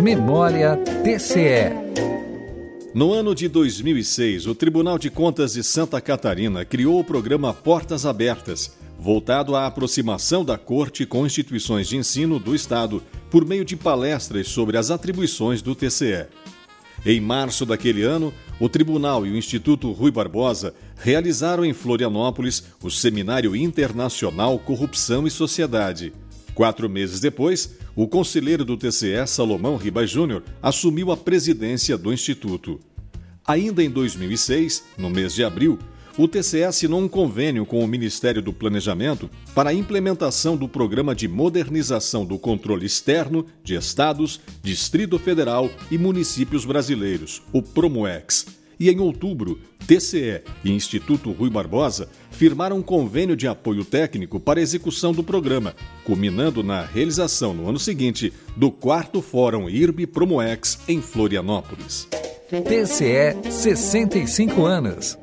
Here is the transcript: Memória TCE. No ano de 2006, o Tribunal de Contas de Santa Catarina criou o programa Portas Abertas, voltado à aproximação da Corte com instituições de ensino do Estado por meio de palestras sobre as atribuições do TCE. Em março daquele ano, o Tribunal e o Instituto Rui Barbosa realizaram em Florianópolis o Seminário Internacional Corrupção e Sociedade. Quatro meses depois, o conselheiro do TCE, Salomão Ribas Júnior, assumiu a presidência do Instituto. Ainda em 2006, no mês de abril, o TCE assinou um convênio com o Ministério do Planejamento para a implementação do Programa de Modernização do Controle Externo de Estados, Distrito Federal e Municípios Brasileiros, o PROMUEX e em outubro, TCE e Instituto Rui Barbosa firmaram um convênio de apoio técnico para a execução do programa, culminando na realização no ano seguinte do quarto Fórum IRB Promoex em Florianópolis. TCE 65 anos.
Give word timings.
Memória 0.00 0.78
TCE. 1.04 1.74
No 2.94 3.12
ano 3.12 3.34
de 3.34 3.48
2006, 3.48 4.46
o 4.46 4.54
Tribunal 4.54 4.98
de 4.98 5.10
Contas 5.10 5.52
de 5.52 5.62
Santa 5.62 6.00
Catarina 6.00 6.64
criou 6.64 6.98
o 6.98 7.04
programa 7.04 7.52
Portas 7.52 8.06
Abertas, 8.06 8.78
voltado 8.98 9.54
à 9.54 9.66
aproximação 9.66 10.42
da 10.42 10.56
Corte 10.56 11.04
com 11.04 11.26
instituições 11.26 11.86
de 11.86 11.98
ensino 11.98 12.38
do 12.38 12.54
Estado 12.54 13.02
por 13.30 13.44
meio 13.44 13.62
de 13.62 13.76
palestras 13.76 14.48
sobre 14.48 14.78
as 14.78 14.90
atribuições 14.90 15.60
do 15.60 15.74
TCE. 15.74 16.28
Em 17.04 17.20
março 17.20 17.66
daquele 17.66 18.02
ano, 18.02 18.32
o 18.58 18.70
Tribunal 18.70 19.26
e 19.26 19.30
o 19.30 19.36
Instituto 19.36 19.92
Rui 19.92 20.10
Barbosa 20.10 20.74
realizaram 20.96 21.62
em 21.62 21.74
Florianópolis 21.74 22.64
o 22.82 22.90
Seminário 22.90 23.54
Internacional 23.54 24.58
Corrupção 24.58 25.26
e 25.26 25.30
Sociedade. 25.30 26.10
Quatro 26.60 26.90
meses 26.90 27.20
depois, 27.20 27.74
o 27.96 28.06
conselheiro 28.06 28.66
do 28.66 28.76
TCE, 28.76 29.26
Salomão 29.26 29.76
Ribas 29.76 30.10
Júnior, 30.10 30.42
assumiu 30.60 31.10
a 31.10 31.16
presidência 31.16 31.96
do 31.96 32.12
Instituto. 32.12 32.78
Ainda 33.46 33.82
em 33.82 33.88
2006, 33.88 34.84
no 34.98 35.08
mês 35.08 35.32
de 35.34 35.42
abril, 35.42 35.78
o 36.18 36.28
TCE 36.28 36.64
assinou 36.64 37.00
um 37.00 37.08
convênio 37.08 37.64
com 37.64 37.82
o 37.82 37.88
Ministério 37.88 38.42
do 38.42 38.52
Planejamento 38.52 39.30
para 39.54 39.70
a 39.70 39.74
implementação 39.74 40.54
do 40.54 40.68
Programa 40.68 41.14
de 41.14 41.26
Modernização 41.26 42.26
do 42.26 42.38
Controle 42.38 42.84
Externo 42.84 43.46
de 43.64 43.74
Estados, 43.74 44.38
Distrito 44.62 45.18
Federal 45.18 45.70
e 45.90 45.96
Municípios 45.96 46.66
Brasileiros, 46.66 47.40
o 47.54 47.62
PROMUEX 47.62 48.44
e 48.78 48.90
em 48.90 49.00
outubro, 49.00 49.58
TCE 49.90 50.42
e 50.64 50.70
Instituto 50.70 51.32
Rui 51.32 51.50
Barbosa 51.50 52.08
firmaram 52.30 52.76
um 52.76 52.82
convênio 52.82 53.34
de 53.34 53.48
apoio 53.48 53.84
técnico 53.84 54.38
para 54.38 54.60
a 54.60 54.62
execução 54.62 55.12
do 55.12 55.24
programa, 55.24 55.74
culminando 56.04 56.62
na 56.62 56.82
realização 56.82 57.52
no 57.52 57.68
ano 57.68 57.78
seguinte 57.78 58.32
do 58.56 58.70
quarto 58.70 59.20
Fórum 59.20 59.68
IRB 59.68 60.06
Promoex 60.06 60.78
em 60.86 61.02
Florianópolis. 61.02 62.06
TCE 62.48 63.50
65 63.50 64.64
anos. 64.64 65.18